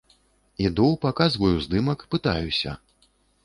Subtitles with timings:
[0.67, 2.71] Іду, паказваю здымак, пытаюся.